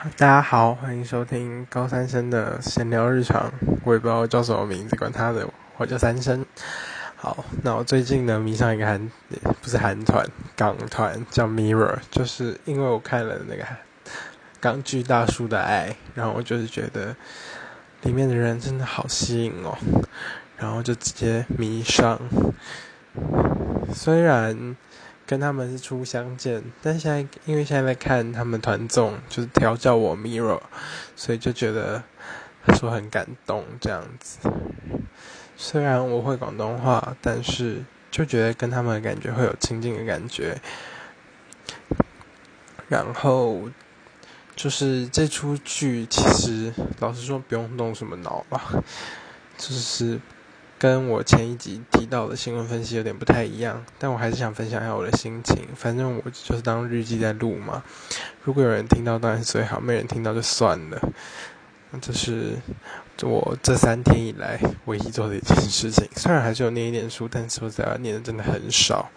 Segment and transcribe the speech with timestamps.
[0.00, 3.52] 大家好，欢迎收听高三生的闲聊日常。
[3.84, 5.44] 我也不知道叫什么名字，管他的，
[5.76, 6.46] 我叫三生。
[7.16, 9.10] 好，那我最近呢迷上一个韩，
[9.60, 10.24] 不是韩团，
[10.54, 13.64] 港团叫 Mirror，就是因为我看了那个
[14.60, 17.16] 港剧《大叔的爱》，然后我就是觉得
[18.02, 19.76] 里面的人真的好吸引哦，
[20.58, 22.20] 然后就直接迷上。
[23.92, 24.76] 虽然。
[25.28, 30.62] 跟他们是初相见，但现在因为现在在看他们团综，就是调教我 Mirror，
[31.14, 32.02] 所以就觉得
[32.78, 34.38] 说很感动这样子。
[35.58, 40.58] 虽然我会广东话，但是就觉得跟他们的感觉会有亲近的感觉。
[42.88, 43.68] 然后
[44.56, 48.62] 就是这出剧，其实老实说不用动什么脑吧，
[49.58, 50.18] 就是。
[50.78, 55.66] 跟我前一集提到的新闻分析有点不太一样，但我还是想分享一下我的心情。
[55.74, 57.82] 反正我就是当日记在录嘛。
[58.44, 61.12] 如果有人听到当然最好，没人听到就算了。
[62.00, 62.52] 这是
[63.22, 66.06] 我这三天以来唯一做的一件事情。
[66.14, 69.10] 虽然还是有念一点书，但是我在话，念的真的很少。